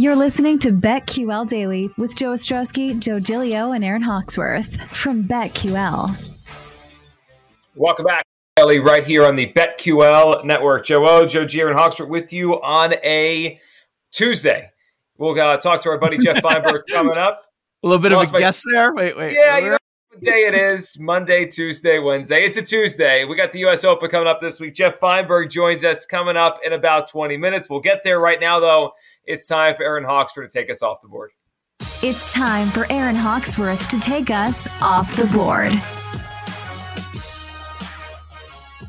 [0.00, 6.16] You're listening to BetQL Daily with Joe Ostrowski, Joe Gilio, and Aaron Hawksworth from BetQL.
[7.76, 8.24] Welcome back,
[8.56, 10.86] Ellie, right here on the BetQL network.
[10.86, 13.60] Joe O, Joe G, Aaron Hawksworth with you on a
[14.10, 14.70] Tuesday.
[15.18, 17.42] We'll uh, talk to our buddy Jeff Feinberg coming up.
[17.82, 18.94] A little bit Lost of a my- guess there.
[18.94, 19.34] Wait, wait.
[19.34, 19.76] Yeah, you know
[20.10, 20.98] what day it is.
[20.98, 22.42] Monday, Tuesday, Wednesday.
[22.42, 23.24] It's a Tuesday.
[23.24, 23.84] We got the U.S.
[23.84, 24.74] Open coming up this week.
[24.74, 27.70] Jeff Feinberg joins us coming up in about 20 minutes.
[27.70, 28.92] We'll get there right now, though.
[29.24, 31.30] It's time for Aaron Hawksworth to take us off the board.
[32.02, 35.72] It's time for Aaron Hawksworth to take us off the board.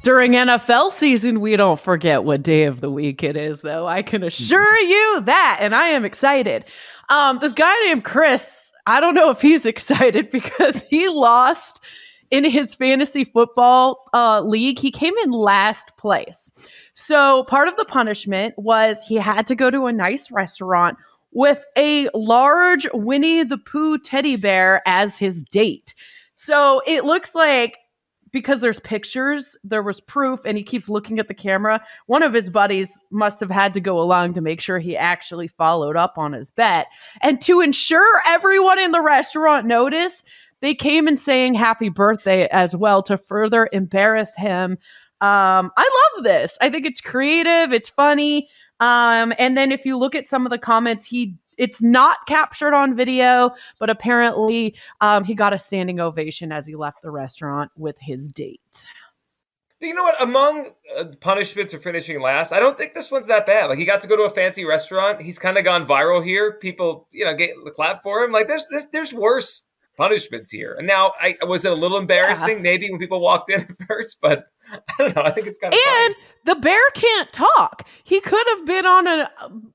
[0.01, 3.87] During NFL season, we don't forget what day of the week it is, though.
[3.87, 6.65] I can assure you that, and I am excited.
[7.09, 11.81] Um, this guy named Chris, I don't know if he's excited because he lost
[12.29, 14.79] in his fantasy football uh, league.
[14.79, 16.51] He came in last place.
[16.93, 20.97] So part of the punishment was he had to go to a nice restaurant
[21.33, 25.93] with a large Winnie the Pooh teddy bear as his date.
[26.35, 27.77] So it looks like
[28.31, 31.83] because there's pictures, there was proof, and he keeps looking at the camera.
[32.05, 35.47] One of his buddies must have had to go along to make sure he actually
[35.47, 36.87] followed up on his bet.
[37.21, 40.25] And to ensure everyone in the restaurant noticed,
[40.61, 44.77] they came and saying happy birthday as well to further embarrass him.
[45.19, 46.57] Um, I love this.
[46.61, 48.47] I think it's creative, it's funny.
[48.79, 52.73] Um, and then if you look at some of the comments, he it's not captured
[52.73, 57.71] on video, but apparently um, he got a standing ovation as he left the restaurant
[57.77, 58.83] with his date.
[59.79, 60.19] You know what?
[60.19, 63.67] Among uh, punishments for finishing last, I don't think this one's that bad.
[63.67, 65.21] Like he got to go to a fancy restaurant.
[65.21, 66.53] He's kind of gone viral here.
[66.53, 68.31] People, you know, get clap for him.
[68.31, 69.61] Like there's there's, there's worse
[70.01, 70.73] punishments here.
[70.77, 74.17] And now, I was it a little embarrassing maybe when people walked in at first,
[74.19, 75.21] but I don't know.
[75.21, 77.87] I think it's kind of And the bear can't talk.
[78.03, 79.29] He could have been on a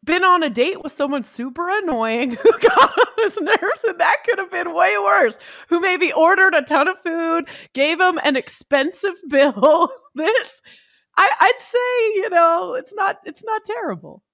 [0.05, 4.17] been on a date with someone super annoying who got on his nerves, and that
[4.25, 5.39] could have been way worse.
[5.69, 9.93] Who maybe ordered a ton of food, gave him an expensive bill.
[10.17, 10.63] this,
[11.17, 14.25] I, I'd say, you know, it's not it's not terrible.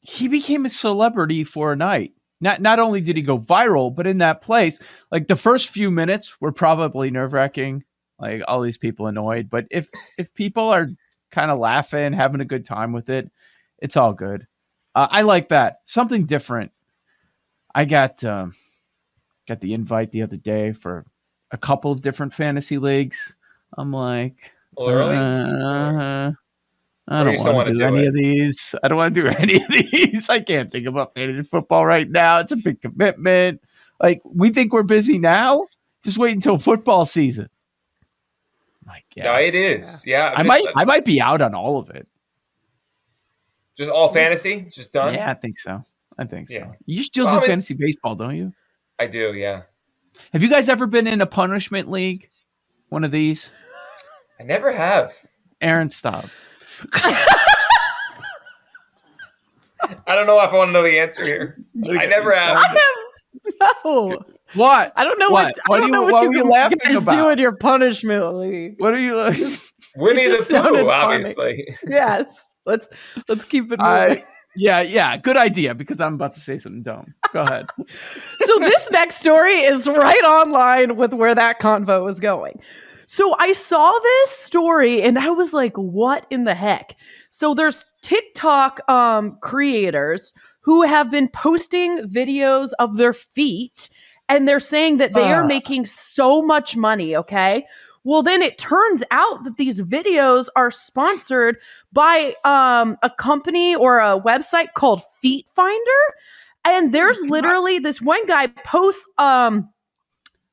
[0.00, 2.14] He became a celebrity for a night.
[2.40, 4.80] Not not only did he go viral, but in that place,
[5.12, 7.84] like the first few minutes were probably nerve wracking.
[8.18, 10.88] Like all these people annoyed, but if if people are
[11.30, 13.30] kind of laughing, having a good time with it,
[13.78, 14.46] it's all good.
[14.94, 15.80] Uh, I like that.
[15.86, 16.72] Something different.
[17.74, 18.54] I got um,
[19.46, 21.06] got the invite the other day for
[21.50, 23.34] a couple of different fantasy leagues.
[23.76, 25.16] I'm like, Well, early?
[25.16, 26.32] uh,
[27.10, 28.08] I don't want wanna do, do any it?
[28.08, 28.74] of these.
[28.82, 30.28] I don't want to do any of these.
[30.28, 32.38] I can't think about fantasy football right now.
[32.38, 33.60] It's a big commitment.
[34.00, 35.66] Like we think we're busy now.
[36.04, 37.48] Just wait until football season.
[38.86, 39.24] My God.
[39.24, 40.04] No, it is.
[40.06, 42.06] Yeah, I just- might I might be out on all of it.
[43.76, 45.14] just all fantasy, just done.
[45.14, 45.82] Yeah, I think so.
[46.18, 46.74] I think so.
[46.86, 48.52] You still Well, do I mean- fantasy baseball, don't you?
[48.98, 49.32] I do.
[49.34, 49.62] Yeah,
[50.32, 52.28] Have you guys ever been in a punishment league?
[52.90, 53.52] One of these?
[54.38, 55.14] I never have.
[55.60, 56.26] Aaron, stop.
[59.82, 61.58] I don't know if I want to know the answer here.
[61.88, 62.76] I never have.
[63.84, 64.18] No,
[64.54, 64.92] What?
[64.96, 65.56] I don't know What?
[65.66, 66.98] what, What I don't are know you- what, what you were you guys laughing do
[66.98, 67.32] about?
[67.32, 68.74] in your punishment league.
[68.78, 69.14] What are you?
[69.96, 71.66] Winnie It the just sounded Pooh, obviously.
[71.88, 72.26] yes,
[72.66, 72.86] let's
[73.28, 73.84] let's keep it moving.
[73.84, 74.24] I,
[74.56, 75.16] yeah, yeah.
[75.16, 77.14] Good idea because I'm about to say something dumb.
[77.32, 77.66] Go ahead.
[77.88, 82.60] so this next story is right online with where that convo is going.
[83.12, 86.94] So I saw this story and I was like, what in the heck?
[87.30, 93.90] So there's TikTok um, creators who have been posting videos of their feet
[94.28, 95.46] and they're saying that they are Ah.
[95.48, 97.66] making so much money, okay?
[98.04, 101.56] Well, then it turns out that these videos are sponsored
[101.92, 106.02] by um, a company or a website called Feet Finder.
[106.64, 109.68] And there's literally this one guy posts um,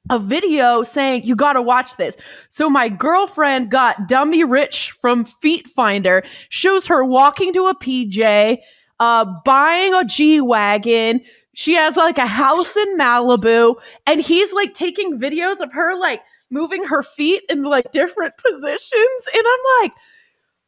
[0.10, 2.16] a video saying, You got to watch this.
[2.50, 8.58] So my girlfriend got Dummy Rich from Feet Finder, shows her walking to a PJ,
[9.00, 11.22] uh, buying a G Wagon.
[11.54, 13.76] She has like a house in Malibu,
[14.06, 19.28] and he's like taking videos of her like moving her feet in like different positions.
[19.34, 19.92] And I'm like,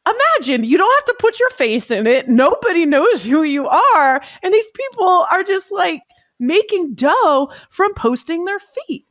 [0.06, 2.28] imagine you don't have to put your face in it.
[2.28, 4.20] Nobody knows who you are.
[4.42, 6.02] And these people are just like
[6.38, 9.06] making dough from posting their feet.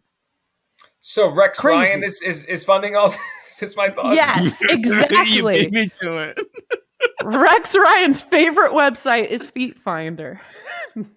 [1.09, 1.75] So Rex Crazy.
[1.75, 3.09] Ryan is, is is funding all
[3.45, 3.63] this.
[3.63, 4.13] Is my thought?
[4.13, 5.31] Yes, exactly.
[5.31, 5.61] you exactly.
[5.63, 6.39] beat me to it.
[7.23, 10.39] Rex Ryan's favorite website is Feet Finder.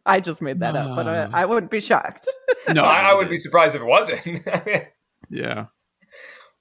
[0.06, 2.27] I just made that up, but uh, I wouldn't be shocked.
[2.73, 4.41] No, I, I would be surprised if it wasn't.
[5.29, 5.67] Yeah.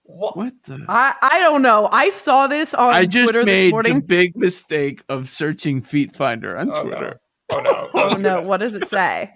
[0.04, 0.36] what?
[0.36, 0.86] What the?
[0.89, 1.88] I, I don't know.
[1.89, 6.18] I saw this on I just Twitter this made the big mistake of searching Feet
[6.18, 6.81] Finder on Oh, no.
[6.83, 7.19] Twitter.
[7.54, 7.89] Oh no!
[7.94, 9.33] Oh no, what does it say?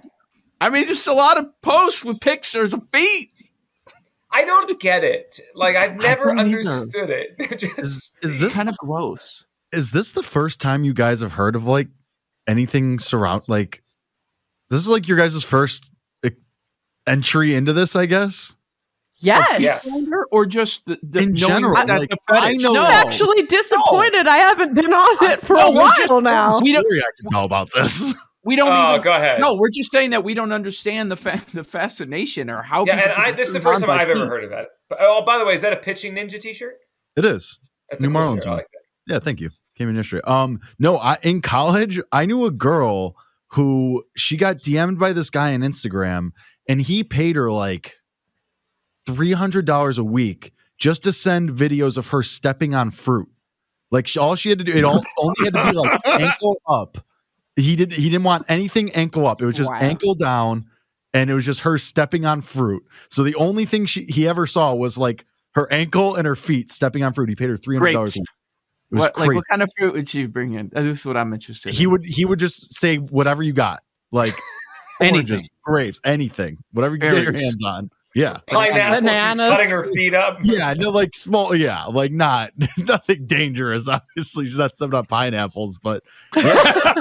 [0.60, 3.30] I mean, just a lot of posts with pictures of feet.
[4.36, 5.40] I don't get it.
[5.54, 6.58] Like I've never don't either.
[6.60, 7.36] understood it.
[7.40, 9.46] It's just Is, is this kind of gross.
[9.72, 11.88] is this the first time you guys have heard of like
[12.48, 13.82] anything surround like
[14.70, 15.92] this is like your guys' first
[17.08, 18.56] entry into this, I guess.
[19.18, 19.60] Yes.
[19.62, 19.78] Yeah.
[19.78, 22.62] Finder or just the, the In general, that like, the I fetish?
[22.64, 24.28] know- no, I'm actually disappointed.
[24.28, 26.60] I haven't been on it for No, a while just- now.
[26.62, 26.84] we don't.
[26.86, 28.14] Story I can tell about this.
[28.46, 28.70] We don't.
[28.70, 29.42] oh, even, go ahead.
[29.42, 32.86] No, we're just saying that we don't understand the fa- the fascination or how.
[32.86, 34.68] yeah, and I this is the first time I've ever heard of that.
[34.88, 36.78] But, oh, by the way, is that a pitching ninja T-shirt?
[37.16, 37.60] It is.
[37.90, 38.48] That's New a cool Marlins shirt.
[38.48, 38.58] One.
[38.58, 38.68] like.
[39.08, 39.50] Yeah, thank you.
[39.76, 40.22] Came in yesterday.
[40.26, 43.16] Um, no, I in college I knew a girl
[43.50, 46.30] who she got DM'd by this guy on Instagram,
[46.70, 47.96] and he paid her like
[49.06, 53.28] three hundred dollars a week just to send videos of her stepping on fruit.
[53.92, 56.62] Like she, all she had to do, it all only had to be like ankle
[56.68, 57.05] up.
[57.56, 59.42] He didn't He didn't want anything ankle up.
[59.42, 59.80] It was just Wow.
[59.80, 60.66] ankle down,
[61.13, 62.84] and it was just her stepping on fruit.
[63.10, 66.69] So the only thing she he ever saw was like her ankle and her feet
[66.69, 67.30] stepping on fruit.
[67.30, 68.16] He paid her three hundred dollars.
[68.18, 68.24] It
[68.92, 70.72] was What, crazy like, what kind of fruit would she bring in?
[70.75, 71.72] Uh, This is what I'm interested.
[71.72, 71.92] he in.
[71.92, 73.81] would he would just say whatever you got,
[74.12, 74.34] like
[75.01, 75.16] Anything.
[75.16, 77.90] oranges, grapes, anything, whatever you can get your hands on.
[78.13, 79.10] Yeah, Pineapple.
[79.10, 80.38] She's cutting her feet up.
[80.42, 83.90] yeah, no, like small, yeah, like not nothing dangerous.
[83.90, 86.01] Obviously, she's not stepping on pineapples, but
[86.38, 86.94] yeah.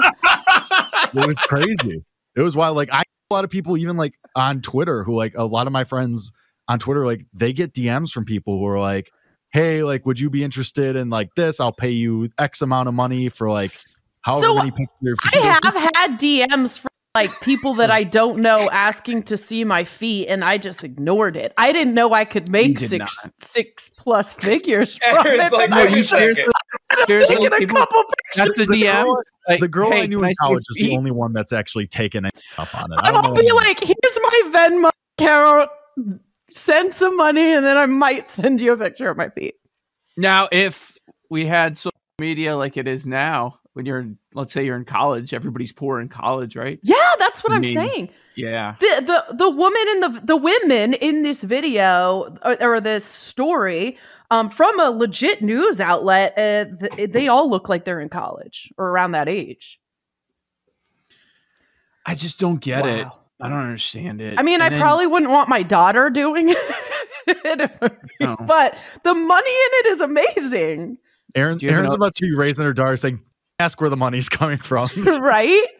[1.13, 2.03] It was crazy.
[2.35, 2.75] It was wild.
[2.75, 5.73] Like I, a lot of people, even like on Twitter, who like a lot of
[5.73, 6.31] my friends
[6.67, 9.09] on Twitter, like they get DMs from people who are like,
[9.51, 11.59] "Hey, like, would you be interested in like this?
[11.59, 13.71] I'll pay you X amount of money for like
[14.21, 18.69] however So, many pictures." I have had DMs from like people that I don't know
[18.69, 21.53] asking to see my feet, and I just ignored it.
[21.57, 23.33] I didn't know I could make six not.
[23.39, 25.51] six plus figures from it.
[25.53, 26.03] like, and wait I a second.
[26.35, 26.51] seriously-
[27.07, 28.03] seriously, taking a people- couple
[28.35, 28.67] That's pictures.
[28.67, 29.03] a The DM.
[29.03, 31.53] girl- Like, the girl hey, I knew in see college is the only one that's
[31.53, 32.99] actually taken up on it.
[33.03, 34.89] I I don't will be like, here's my Venmo
[35.19, 35.69] account.
[36.51, 39.55] Send some money, and then I might send you a picture of my feet.
[40.15, 40.97] Now, if
[41.29, 44.85] we had social media like it is now, when you're, in, let's say you're in
[44.85, 46.79] college, everybody's poor in college, right?
[46.83, 48.09] Yeah, that's what I'm mean- saying.
[48.37, 48.75] Yeah.
[48.81, 53.97] the the the woman and the the women in this video or, or this story
[54.31, 58.71] um from a legit news outlet uh, th- they all look like they're in college
[58.77, 59.79] or around that age
[62.05, 63.07] I just don't get it.
[63.41, 64.39] I don't understand it.
[64.39, 66.49] i mean i then- probably wouldn't want my daughter doing
[67.27, 68.35] it if- No.
[68.39, 70.97] but the money in it is amazing
[71.33, 73.19] Aaron, Do you have Aaron's an- about to be raising her daughter saying,
[73.59, 74.87] ask where the money's coming from.
[75.19, 75.71] right Just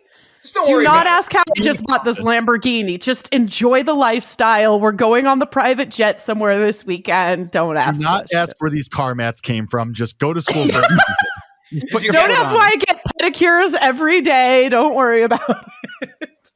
[0.54, 4.80] don't do not about ask how i just bought this lamborghini just enjoy the lifestyle
[4.80, 7.98] we're going on the private jet somewhere this weekend don't ask.
[7.98, 8.38] Do not questions.
[8.38, 9.94] ask where these car mats came from.
[9.94, 10.68] Just go to school.
[10.68, 10.82] For
[11.72, 12.72] Just put your Don't ask on why.
[12.74, 14.70] I get pedicures every day.
[14.70, 15.66] Don't worry about
[16.02, 16.50] it.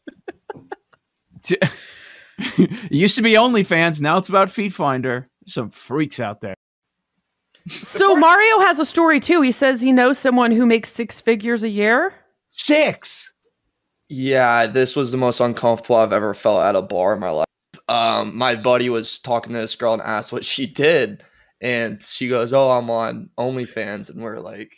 [2.38, 4.02] it used to be OnlyFans.
[4.02, 5.28] Now it's about Feet Finder.
[5.48, 6.56] Some freaks out there.
[7.70, 9.42] So Mario has a story too.
[9.42, 12.14] He says he knows someone who makes six figures a year.
[12.52, 13.32] Six.
[14.10, 17.46] Yeah, this was the most uncomfortable I've ever felt at a bar in my life.
[17.88, 21.24] Um, my buddy was talking to this girl and asked what she did,
[21.62, 24.76] and she goes, "Oh, I'm on OnlyFans," and we're like,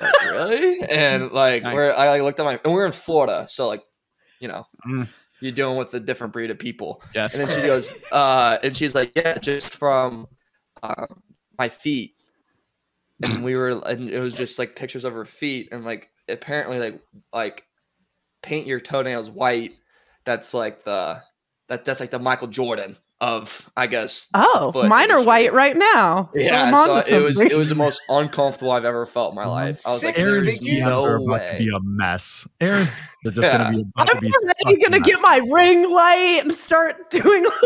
[0.00, 1.74] like, "Really?" And like, Nice.
[1.74, 3.82] we're I like, looked at my and we're in Florida, so like,
[4.40, 5.06] you know, Mm.
[5.40, 7.02] you're dealing with a different breed of people.
[7.14, 7.34] Yes.
[7.34, 10.26] And then she goes, uh, and she's like, yeah, just from
[10.82, 11.22] um,
[11.58, 12.14] my feet.
[13.22, 16.78] And we were, and it was just like pictures of her feet, and like apparently,
[16.78, 17.00] like
[17.34, 17.64] like
[18.42, 19.72] paint your toenails white.
[20.24, 21.22] That's like the
[21.68, 24.28] that that's like the Michael Jordan of I guess.
[24.34, 26.30] Oh, foot mine are white right now.
[26.34, 29.36] So Yeah, I'm so, it was it was the most uncomfortable I've ever felt in
[29.36, 29.80] my life.
[29.86, 30.80] I was like, Six there's figures?
[30.80, 32.46] DMs are no about to be a mess.
[32.60, 33.58] Aaron's they're just Yeah.
[33.58, 36.54] gonna be about to I'm be already such a gonna get my ring light and
[36.54, 37.46] start doing.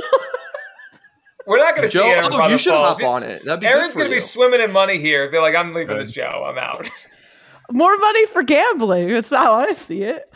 [1.46, 3.00] We're not going to see Aaron oh, you should falls.
[3.00, 3.44] hop on it.
[3.44, 5.30] That'd be Aaron's going going to to be swimming in money here.
[5.30, 6.06] Be like, I'm leaving Good.
[6.06, 6.22] this show.
[6.46, 6.88] I'm out.
[7.70, 9.08] More money for gambling.
[9.10, 10.32] That's how I see it.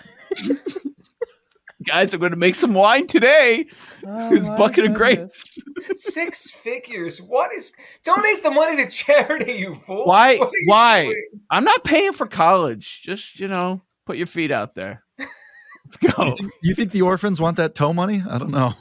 [1.85, 3.67] Guys, I'm going to make some wine today.
[4.07, 5.59] Oh, This my bucket of grapes.
[5.95, 7.23] Six figures.
[7.23, 7.73] What is?
[8.03, 10.05] Donate the money to charity, you fool.
[10.05, 10.33] Why?
[10.33, 11.05] You Why?
[11.05, 11.25] doing?
[11.51, 13.03] I'm not paying for college.
[13.03, 15.05] Just you know, put your feet out there.
[15.19, 16.25] Let's go.
[16.25, 18.23] You think, you think the orphans want that tow money?
[18.29, 18.75] I don't know.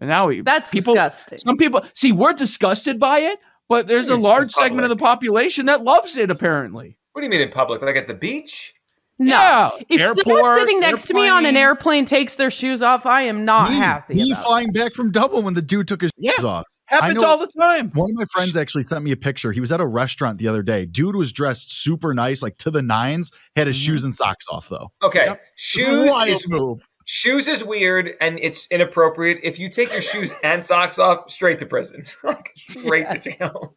[0.00, 0.94] and now we That's people.
[0.94, 1.38] disgusting.
[1.38, 3.38] Some people see we're disgusted by it,
[3.68, 6.30] but there's a large segment of the population that loves it.
[6.30, 7.82] Apparently, What do you mean in public?
[7.82, 8.74] Like at the beach?
[9.18, 9.26] No.
[9.36, 11.56] Yeah, If someone sitting next to me on an airplane.
[11.56, 14.14] airplane takes their shoes off, I am not me, happy.
[14.14, 14.44] me about it.
[14.46, 16.30] flying back from Dublin when the dude took his Yeah.
[16.36, 16.66] shoes off.
[16.90, 17.88] Happens know- all the time.
[17.90, 19.52] One of my friends actually sent me a picture.
[19.52, 20.84] He was at a restaurant the other day.
[20.86, 23.30] Dude was dressed super nice, like to the nines.
[23.56, 23.86] Had his Mhm.
[23.86, 24.90] shoes and socks off though.
[25.02, 25.26] Okay.
[25.26, 25.42] Yep.
[25.56, 26.86] Shoes is move.
[27.04, 29.38] shoes is weird and it's inappropriate.
[29.42, 32.04] If you take your shoes and socks off, straight to prison.
[32.24, 33.76] Like, straight to jail.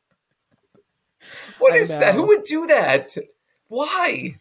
[1.60, 2.14] What I is that?
[2.16, 3.16] Who would do that?
[3.70, 4.38] Why?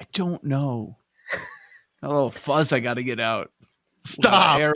[0.00, 0.96] I don't know.
[2.02, 3.50] A little fuzz I got to get out.
[4.04, 4.60] Stop.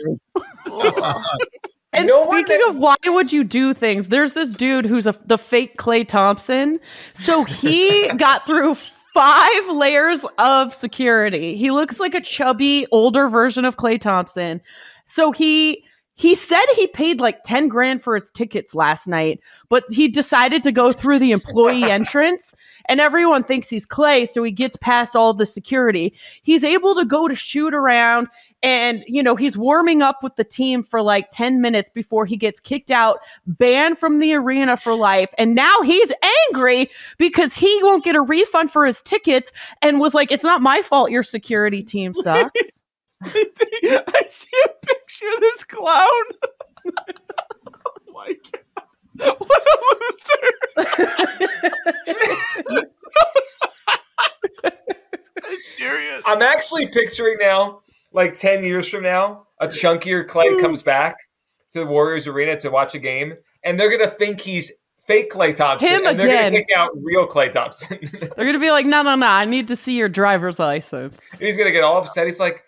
[1.97, 5.07] And No one speaking that- of why would you do things, there's this dude who's
[5.07, 6.79] a the fake Klay Thompson.
[7.13, 11.57] So he got through five layers of security.
[11.57, 14.61] He looks like a chubby older version of Klay Thompson.
[15.05, 15.83] So he
[16.19, 19.39] he said he paid like 10 grand for his tickets last night,
[19.69, 22.55] but he decided to go through the employee entrance
[22.89, 26.15] and everyone thinks he's Klay, so he gets past all the security.
[26.41, 28.29] He's able to go to shoot around
[28.63, 32.35] and you know he's warming up with the team for like 10 minutes before he
[32.35, 36.11] gets kicked out banned from the arena for life and now he's
[36.49, 40.61] angry because he won't get a refund for his tickets and was like it's not
[40.61, 42.83] my fault your security team sucks
[43.23, 46.07] I see a picture of this clown.
[46.85, 49.35] oh my god.
[49.39, 50.87] What a
[52.69, 52.87] loser.
[55.49, 56.21] It's serious.
[56.25, 57.81] I'm actually picturing now,
[58.13, 60.61] like 10 years from now, a chunkier Klay mm.
[60.61, 61.17] comes back
[61.71, 63.33] to the Warriors Arena to watch a game,
[63.63, 64.71] and they're going to think he's
[65.05, 65.89] fake Klay Thompson.
[65.89, 67.99] Him and they're going to kick out real Klay Thompson.
[68.35, 71.55] they're gonna be like no no no i need to see your driver's license he's
[71.55, 72.25] going to get all upset.
[72.25, 72.63] He's like,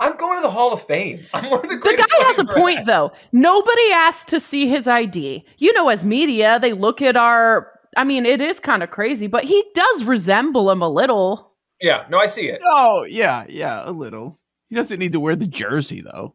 [0.00, 1.24] I'm going to the Hall of Fame.
[1.34, 3.12] I'm one of the The guy has a point, had." though.
[3.32, 5.44] Nobody asked to see his ID.
[5.58, 7.70] You know, as media, they look at our.
[7.96, 11.52] I mean, it is kind of crazy, but he does resemble him a little.
[11.80, 12.60] Yeah, no, I see it.
[12.64, 14.40] Oh, yeah, yeah, a little.
[14.68, 16.34] He doesn't need to wear the jersey though.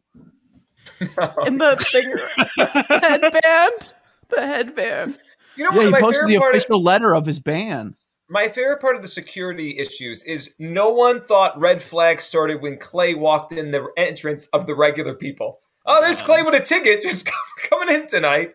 [1.46, 2.20] In the finger
[3.00, 3.92] headband,
[4.30, 5.18] the headband.
[5.56, 5.90] You know Yeah, he what?
[5.92, 6.54] My posted favorite the part.
[6.54, 7.94] Of, official letter of his ban.
[8.28, 12.76] my favorite part of the security issues is no one thought red flag started when
[12.76, 15.60] Klay walked in the entrance of the regular people.
[15.86, 17.28] Oh, there's Klay with a ticket just
[17.68, 18.54] coming in tonight.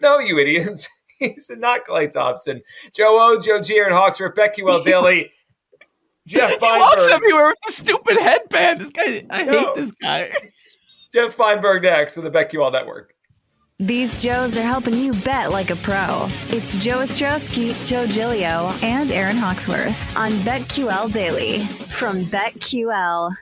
[0.00, 0.88] No, you idiots.
[1.18, 2.60] He's not Klay Thompson.
[2.94, 5.30] Joe O, Joe G, Aaron Hawksworth, BetQL Daily,
[6.26, 8.80] Jeff He walks everywhere with the stupid headband.
[8.80, 9.52] This guy, I No.
[9.60, 10.30] hate this guy.
[11.14, 13.12] Jeff Feinberg next on the BetQL Network.
[13.78, 16.28] These Joes are helping you bet like a pro.
[16.48, 23.34] It's Joe Ostrowski, Joe Gilio, and Aaron Hawksworth on BetQL Daily from BetQL.